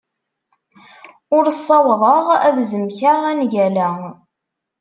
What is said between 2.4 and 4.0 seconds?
ad zemkeɣ angal-a.